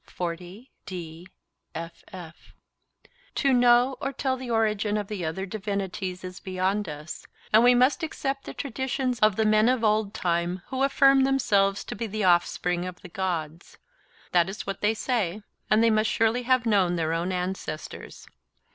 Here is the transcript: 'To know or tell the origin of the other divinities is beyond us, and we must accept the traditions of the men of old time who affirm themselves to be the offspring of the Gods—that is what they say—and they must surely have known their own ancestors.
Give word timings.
'To 0.07 1.27
know 3.53 3.95
or 4.01 4.11
tell 4.11 4.35
the 4.35 4.49
origin 4.49 4.97
of 4.97 5.07
the 5.07 5.23
other 5.23 5.45
divinities 5.45 6.23
is 6.23 6.39
beyond 6.39 6.89
us, 6.89 7.27
and 7.53 7.63
we 7.63 7.75
must 7.75 8.01
accept 8.01 8.45
the 8.45 8.53
traditions 8.55 9.19
of 9.19 9.35
the 9.35 9.45
men 9.45 9.69
of 9.69 9.83
old 9.83 10.11
time 10.15 10.63
who 10.69 10.81
affirm 10.81 11.21
themselves 11.23 11.83
to 11.83 11.93
be 11.93 12.07
the 12.07 12.23
offspring 12.23 12.83
of 12.87 12.99
the 13.03 13.09
Gods—that 13.09 14.49
is 14.49 14.65
what 14.65 14.81
they 14.81 14.95
say—and 14.95 15.83
they 15.83 15.91
must 15.91 16.09
surely 16.09 16.41
have 16.41 16.65
known 16.65 16.95
their 16.95 17.13
own 17.13 17.31
ancestors. 17.31 18.27